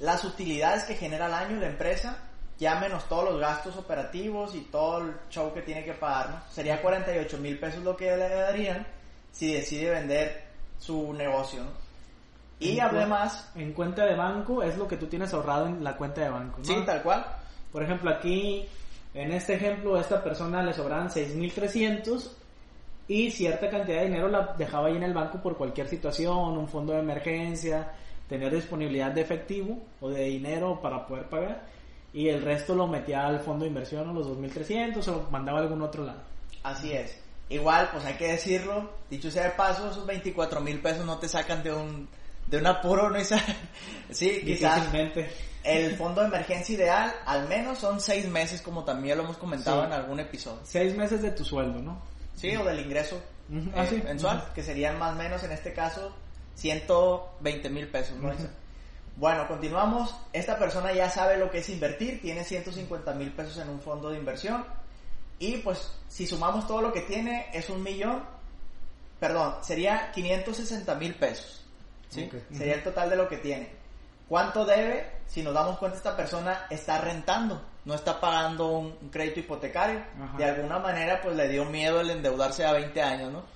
[0.00, 2.18] las utilidades que genera al año la empresa,
[2.58, 6.42] ya menos todos los gastos operativos y todo el show que tiene que pagar, ¿no?
[6.50, 8.86] Sería 48 mil pesos lo que le darían
[9.32, 10.44] si decide vender
[10.78, 11.62] su negocio,
[12.58, 13.50] Y además...
[13.54, 16.58] En cuenta de banco es lo que tú tienes ahorrado en la cuenta de banco,
[16.62, 17.26] Sí, tal cual.
[17.70, 18.66] Por ejemplo, aquí,
[19.12, 22.30] en este ejemplo, a esta persona le sobran 6.300
[23.08, 26.68] y cierta cantidad de dinero la dejaba ahí en el banco por cualquier situación, un
[26.68, 27.92] fondo de emergencia,
[28.28, 31.76] tener disponibilidad de efectivo o de dinero para poder pagar
[32.16, 35.62] y el resto lo metía al fondo de inversión, o los 2.300 o mandaba a
[35.62, 36.20] algún otro lado.
[36.62, 37.18] Así es.
[37.50, 41.28] Igual, pues hay que decirlo, dicho sea de paso, esos 24 mil pesos no te
[41.28, 42.08] sacan de un,
[42.46, 43.18] de un apuro, ¿no?
[44.10, 44.88] sí, quizás
[45.62, 49.84] el fondo de emergencia ideal al menos son seis meses, como también lo hemos comentado
[49.84, 50.60] en algún episodio.
[50.64, 52.00] Seis meses de tu sueldo, ¿no?
[52.34, 53.20] Sí, o del ingreso
[53.74, 56.16] ah, eh, mensual, que serían más o menos en este caso
[56.56, 58.16] 120 mil pesos.
[59.16, 60.14] Bueno, continuamos.
[60.32, 64.10] Esta persona ya sabe lo que es invertir, tiene 150 mil pesos en un fondo
[64.10, 64.64] de inversión.
[65.38, 68.22] Y pues si sumamos todo lo que tiene, es un millón,
[69.20, 71.64] perdón, sería 560 mil pesos.
[72.08, 72.28] ¿sí?
[72.52, 73.70] Sería el total de lo que tiene.
[74.28, 75.20] ¿Cuánto debe?
[75.26, 80.02] Si nos damos cuenta, esta persona está rentando, no está pagando un, crédito hipotecario.
[80.36, 83.55] De alguna manera, pues le dio miedo el endeudarse a 20 años, ¿no?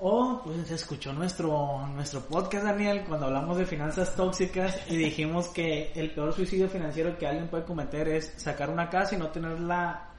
[0.00, 5.90] O pues escuchó nuestro, nuestro podcast, Daniel, cuando hablamos de finanzas tóxicas y dijimos que
[5.92, 9.58] el peor suicidio financiero que alguien puede cometer es sacar una casa y no tener
[9.58, 10.10] la,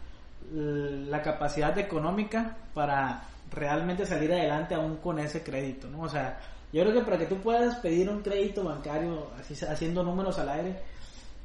[0.52, 6.02] la capacidad económica para realmente salir adelante aún con ese crédito, ¿no?
[6.02, 6.38] O sea,
[6.74, 10.50] yo creo que para que tú puedas pedir un crédito bancario así haciendo números al
[10.50, 10.76] aire,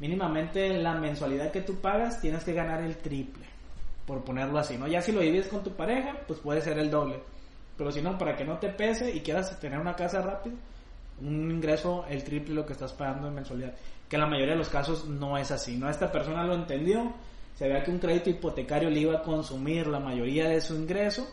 [0.00, 3.46] mínimamente la mensualidad que tú pagas tienes que ganar el triple,
[4.04, 4.88] por ponerlo así, ¿no?
[4.88, 7.22] Ya si lo divides con tu pareja, pues puede ser el doble
[7.76, 10.56] pero si no, para que no te pese y quieras tener una casa rápido,
[11.20, 13.74] un ingreso el triple lo que estás pagando en mensualidad.
[14.08, 15.88] Que en la mayoría de los casos no es así, ¿no?
[15.88, 17.12] Esta persona lo entendió,
[17.54, 21.26] se vea que un crédito hipotecario le iba a consumir la mayoría de su ingreso.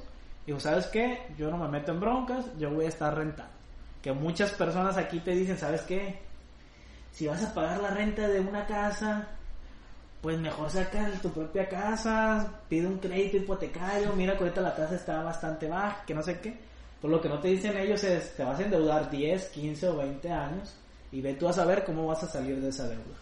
[0.45, 1.27] Dijo, ¿sabes qué?
[1.37, 3.51] Yo no me meto en broncas, yo voy a estar rentando.
[4.01, 6.19] Que muchas personas aquí te dicen, ¿sabes qué?
[7.11, 9.27] Si vas a pagar la renta de una casa,
[10.21, 15.23] pues mejor saca tu propia casa, pide un crédito hipotecario, mira ahorita la tasa está
[15.23, 16.55] bastante baja, que no sé qué.
[17.01, 19.97] Por lo que no te dicen ellos es, te vas a endeudar 10, 15 o
[19.97, 20.75] 20 años
[21.11, 23.17] y ve tú a saber cómo vas a salir de esa deuda.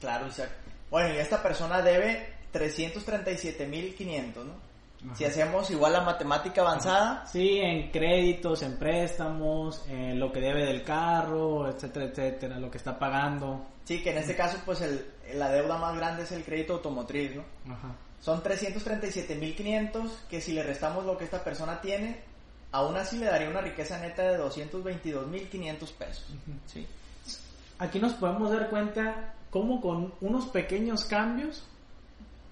[0.00, 0.50] Claro, Isaac.
[0.90, 4.69] Bueno, y esta persona debe 337.500, ¿no?
[5.14, 7.26] Si hacemos igual la matemática avanzada.
[7.26, 12.78] Sí, en créditos, en préstamos, en lo que debe del carro, etcétera, etcétera, lo que
[12.78, 13.66] está pagando.
[13.84, 17.34] Sí, que en este caso, pues el, la deuda más grande es el crédito automotriz,
[17.34, 17.44] ¿no?
[17.72, 17.94] Ajá.
[18.20, 22.20] Son 337.500 que si le restamos lo que esta persona tiene,
[22.70, 26.26] aún así le daría una riqueza neta de 222.500 pesos.
[26.66, 26.86] ¿sí?
[27.78, 31.64] Aquí nos podemos dar cuenta cómo con unos pequeños cambios,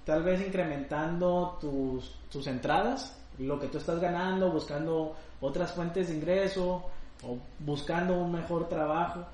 [0.09, 6.15] tal vez incrementando tus, tus entradas, lo que tú estás ganando, buscando otras fuentes de
[6.15, 6.83] ingreso
[7.23, 9.27] o buscando un mejor trabajo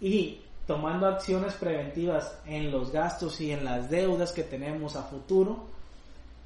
[0.00, 5.64] y tomando acciones preventivas en los gastos y en las deudas que tenemos a futuro,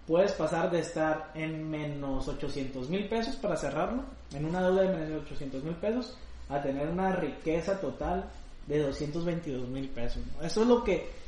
[0.07, 4.97] puedes pasar de estar en menos 800 mil pesos para cerrarlo, en una deuda de
[4.97, 6.17] menos 800 mil pesos,
[6.49, 8.25] a tener una riqueza total
[8.67, 10.23] de 222 mil pesos.
[10.41, 11.26] Eso es lo que,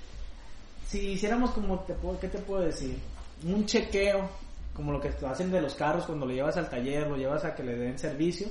[0.88, 2.98] si hiciéramos como, te puedo, ¿qué te puedo decir?
[3.44, 4.26] Un chequeo,
[4.72, 7.54] como lo que hacen de los carros cuando lo llevas al taller, lo llevas a
[7.54, 8.48] que le den servicio,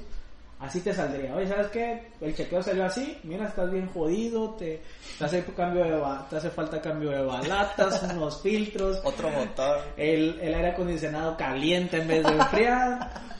[0.60, 1.34] así te saldría.
[1.36, 2.12] Oye, ¿sabes qué?
[2.22, 4.82] El chequeo salió así, mira, estás bien jodido, te,
[5.18, 10.40] te hace cambio de te hace falta cambio de balatas, unos filtros, otro motor, el,
[10.40, 13.38] el aire acondicionado caliente en vez de enfriar.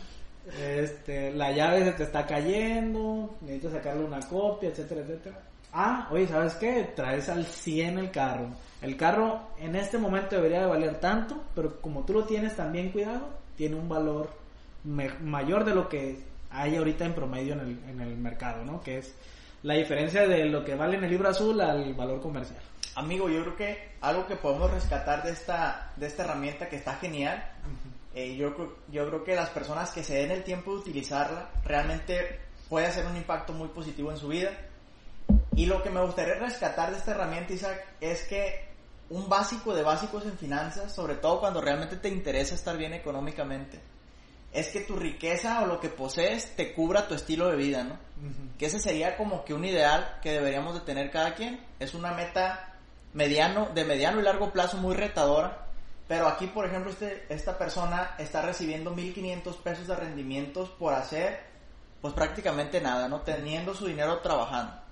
[0.60, 5.40] Este, la llave se te está cayendo, necesitas sacarle una copia, etcétera, etcétera.
[5.72, 6.90] Ah, oye, ¿sabes qué?
[6.96, 8.48] Traes al 100 el carro.
[8.82, 12.92] El carro en este momento debería de valer tanto, pero como tú lo tienes también
[12.92, 14.30] cuidado, tiene un valor
[14.84, 16.20] mayor de lo que
[16.52, 18.82] hay ahorita en promedio en el, en el mercado, ¿no?
[18.82, 19.14] Que es
[19.64, 22.60] la diferencia de lo que vale en el libro azul al valor comercial.
[22.96, 26.96] Amigo, yo creo que algo que podemos rescatar de esta, de esta herramienta que está
[26.96, 27.44] genial,
[28.16, 32.40] eh, yo, yo creo que las personas que se den el tiempo de utilizarla realmente
[32.70, 34.52] puede hacer un impacto muy positivo en su vida.
[35.56, 38.67] Y lo que me gustaría rescatar de esta herramienta, Isaac, es que
[39.10, 43.80] un básico de básicos en finanzas, sobre todo cuando realmente te interesa estar bien económicamente,
[44.52, 47.98] es que tu riqueza o lo que posees te cubra tu estilo de vida, ¿no?
[48.58, 51.64] Que ese sería como que un ideal que deberíamos de tener cada quien.
[51.80, 52.74] Es una meta
[53.14, 55.66] mediano, de mediano y largo plazo muy retadora.
[56.08, 61.42] Pero aquí, por ejemplo, este, esta persona está recibiendo 1.500 pesos de rendimientos por hacer,
[62.02, 63.22] pues prácticamente nada, ¿no?
[63.22, 64.87] Teniendo su dinero trabajando.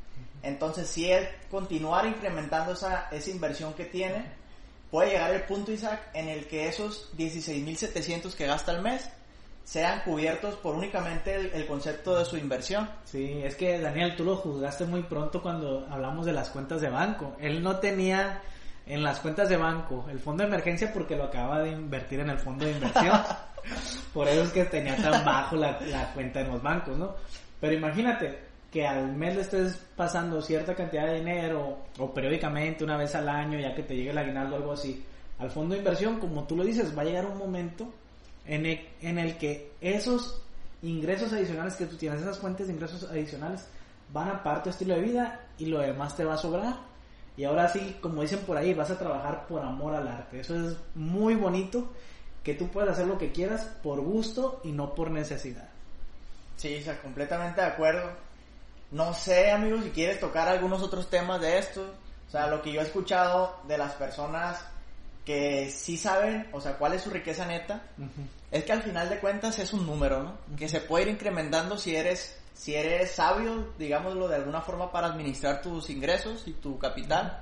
[0.45, 4.25] Entonces, si él continuar incrementando esa, esa inversión que tiene,
[4.91, 9.09] puede llegar el punto, Isaac, en el que esos 16.700 que gasta al mes
[9.63, 12.87] sean cubiertos por únicamente el, concepto de su inversión.
[13.03, 16.89] Sí, es que Daniel, tú lo juzgaste muy pronto cuando hablamos de las cuentas de
[16.89, 17.35] banco.
[17.39, 18.43] Él no tenía
[18.85, 22.29] en las cuentas de banco el fondo de emergencia porque lo acaba de invertir en
[22.29, 23.19] el fondo de inversión.
[24.13, 27.15] por eso es que tenía tan bajo la, la cuenta en los bancos, ¿no?
[27.59, 32.97] Pero imagínate que al mes le estés pasando cierta cantidad de dinero o periódicamente una
[32.97, 35.01] vez al año ya que te llegue el aguinaldo algo así
[35.39, 37.87] al fondo de inversión, como tú lo dices, va a llegar un momento
[38.45, 40.41] en el, en el que esos
[40.81, 43.65] ingresos adicionales que tú tienes, esas fuentes de ingresos adicionales,
[44.11, 46.75] van a parte tu estilo de vida y lo demás te va a sobrar.
[47.37, 50.41] Y ahora sí, como dicen por ahí, vas a trabajar por amor al arte.
[50.41, 51.93] Eso es muy bonito,
[52.43, 55.69] que tú puedas hacer lo que quieras por gusto y no por necesidad.
[56.57, 58.24] Sí, o completamente de acuerdo.
[58.91, 61.81] No sé, amigos, si quieres tocar algunos otros temas de esto.
[62.27, 64.63] O sea, lo que yo he escuchado de las personas
[65.25, 67.81] que sí saben, o sea, cuál es su riqueza neta,
[68.51, 70.37] es que al final de cuentas es un número, ¿no?
[70.55, 75.07] Que se puede ir incrementando si eres, si eres sabio, digámoslo de alguna forma, para
[75.07, 77.41] administrar tus ingresos y tu capital.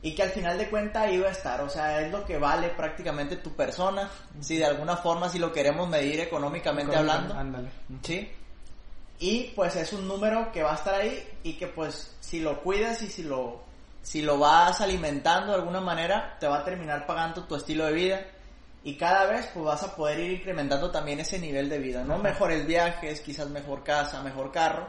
[0.00, 2.38] y que al final de cuentas ahí va a estar, o sea, es lo que
[2.38, 4.08] vale prácticamente tu persona,
[4.40, 7.68] si de alguna forma, si lo queremos medir económicamente hablando, Ándale.
[8.02, 8.30] ¿sí?
[9.20, 12.62] Y pues es un número que va a estar ahí y que pues si lo
[12.62, 13.62] cuidas y si lo,
[14.02, 17.92] si lo vas alimentando de alguna manera, te va a terminar pagando tu estilo de
[17.92, 18.26] vida
[18.84, 22.14] y cada vez pues vas a poder ir incrementando también ese nivel de vida, ¿no?
[22.14, 22.22] Ajá.
[22.22, 24.86] Mejores viajes, quizás mejor casa, mejor carro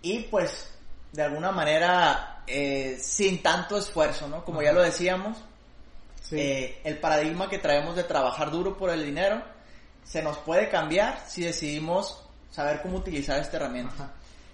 [0.00, 0.72] y pues
[1.12, 4.44] de alguna manera eh, sin tanto esfuerzo, ¿no?
[4.44, 4.78] Como ya Ajá.
[4.78, 5.36] lo decíamos,
[6.22, 6.38] Sí.
[6.38, 9.42] eh, el paradigma que traemos de trabajar duro por el dinero
[10.04, 13.94] se nos puede cambiar si decidimos saber cómo utilizar esta herramienta.
[13.94, 14.10] Ajá.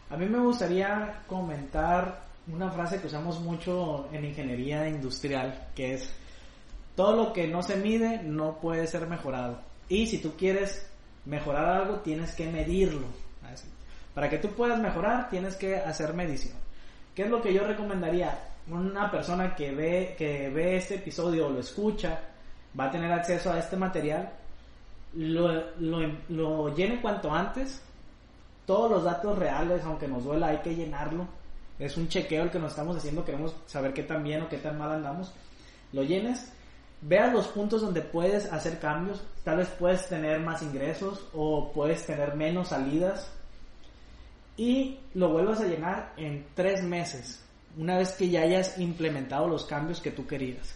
[0.09, 6.13] A mí me gustaría comentar una frase que usamos mucho en ingeniería industrial, que es,
[6.95, 9.61] todo lo que no se mide no puede ser mejorado.
[9.89, 10.89] Y si tú quieres
[11.25, 13.09] mejorar algo, tienes que medirlo.
[13.53, 13.69] Así.
[14.15, 16.57] Para que tú puedas mejorar, tienes que hacer medición.
[17.15, 18.39] ¿Qué es lo que yo recomendaría?
[18.69, 22.21] Una persona que ve, que ve este episodio o lo escucha,
[22.79, 24.33] va a tener acceso a este material,
[25.15, 27.83] lo, lo, lo llene cuanto antes,
[28.67, 31.27] todos los datos reales, aunque nos duela, hay que llenarlo.
[31.79, 34.59] Es un chequeo el que nos estamos haciendo, queremos saber qué tan bien o qué
[34.59, 35.33] tan mal andamos.
[35.93, 36.53] Lo llenes,
[37.03, 42.05] veas los puntos donde puedes hacer cambios, tal vez puedes tener más ingresos o puedes
[42.07, 43.31] tener menos salidas
[44.57, 47.45] y lo vuelvas a llenar en tres meses,
[47.77, 50.75] una vez que ya hayas implementado los cambios que tú querías.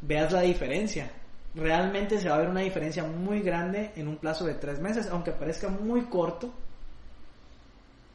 [0.00, 1.10] Veas la diferencia.
[1.54, 5.08] Realmente se va a ver una diferencia muy grande en un plazo de tres meses,
[5.10, 6.52] aunque parezca muy corto,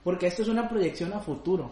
[0.04, 1.72] porque esto es una proyección a futuro.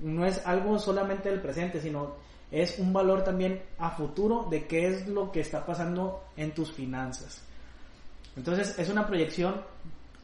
[0.00, 2.14] No es algo solamente del presente, sino
[2.50, 6.72] es un valor también a futuro de qué es lo que está pasando en tus
[6.72, 7.42] finanzas.
[8.36, 9.62] Entonces es una proyección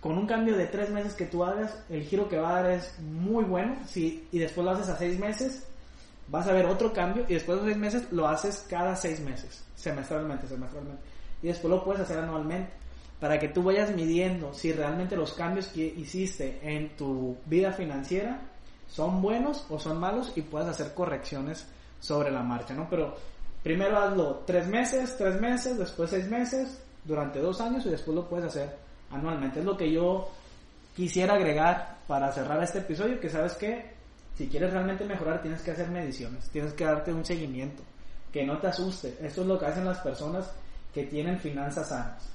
[0.01, 2.70] con un cambio de tres meses que tú hagas, el giro que va a dar
[2.70, 3.77] es muy bueno.
[3.87, 5.66] Si, y después lo haces a seis meses,
[6.31, 7.25] vas a ver otro cambio.
[7.29, 11.03] Y después de seis meses lo haces cada seis meses, semestralmente, semestralmente.
[11.43, 12.73] Y después lo puedes hacer anualmente.
[13.21, 18.41] Para que tú vayas midiendo si realmente los cambios que hiciste en tu vida financiera
[18.87, 21.67] son buenos o son malos y puedas hacer correcciones
[22.01, 22.88] sobre la marcha, ¿no?
[22.88, 23.17] Pero
[23.62, 28.29] primero hazlo tres meses, tres meses, después seis meses, durante dos años y después lo
[28.29, 28.77] puedes hacer
[29.11, 29.61] anualmente.
[29.61, 30.29] Es lo que yo
[30.95, 33.98] quisiera agregar para cerrar este episodio, que sabes que
[34.38, 37.83] si quieres realmente mejorar tienes que hacer mediciones, tienes que darte un seguimiento,
[38.33, 39.18] que no te asuste.
[39.20, 40.48] Esto es lo que hacen las personas
[40.94, 42.31] que tienen finanzas sanas.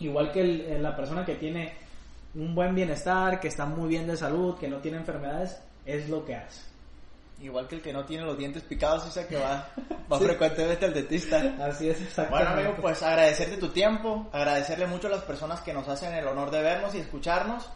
[0.00, 1.72] Igual que el- la persona que tiene
[2.34, 6.24] un buen bienestar, que está muy bien de salud, que no tiene enfermedades, es lo
[6.24, 6.60] que hace.
[7.40, 9.68] Igual que el que no tiene los dientes picados, o sea que va,
[10.12, 10.24] va Sí.
[10.24, 11.36] frecuentemente al dentista.
[11.60, 12.52] Así es Bueno exactamente.
[12.52, 16.50] amigo, pues agradecerte tu tiempo, agradecerle mucho a las personas que nos hacen el honor
[16.50, 17.68] de vernos y escucharnos.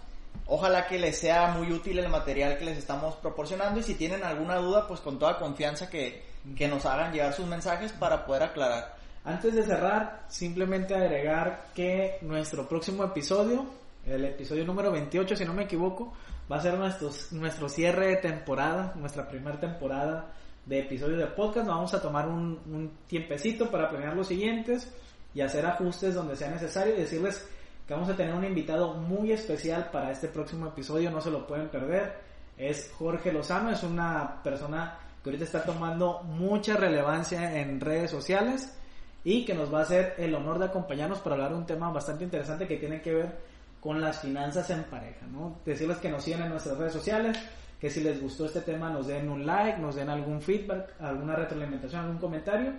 [0.51, 4.25] Ojalá que les sea muy útil el material que les estamos proporcionando y si tienen
[4.25, 6.23] alguna duda, pues con toda confianza que,
[6.57, 8.97] que nos hagan llegar sus mensajes para poder aclarar.
[9.25, 13.67] Antes de cerrar, simplemente agregar que nuestro próximo episodio,
[14.07, 16.15] el episodio número 28, si no me equivoco,
[16.51, 20.33] va a ser nuestro, nuestro cierre de temporada, nuestra primera temporada
[20.65, 21.69] de episodios de podcast.
[21.69, 24.91] Vamos a tomar un, un tiempecito para planear los siguientes
[25.35, 27.47] y hacer ajustes donde sea necesario y decirles
[27.89, 31.47] que vamos a tener un invitado muy especial para este próximo episodio, no se lo
[31.47, 32.19] pueden perder.
[32.59, 38.77] Es Jorge Lozano, es una persona que ahorita está tomando mucha relevancia en redes sociales
[39.25, 41.91] y que nos va a hacer el honor de acompañarnos para hablar de un tema
[41.91, 43.39] bastante interesante que tiene que ver
[43.81, 45.57] con las finanzas en pareja, ¿no?
[45.65, 47.39] Decirles que nos sigan en nuestras redes sociales,
[47.81, 51.37] que si les gustó este tema nos den un like, nos den algún feedback, alguna
[51.37, 52.75] retroalimentación, algún comentario,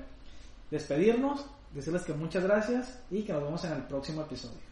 [0.70, 4.69] despedirnos, decirles que muchas gracias y que nos vemos en el próximo episodio.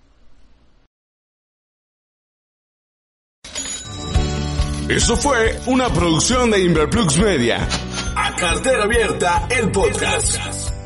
[4.90, 7.68] Eso fue una producción de Inverplux Media.
[8.16, 10.38] A cartera abierta, el podcast.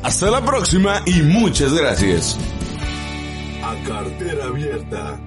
[0.02, 2.36] Hasta la próxima y muchas gracias.
[3.62, 5.20] A cartera abierta.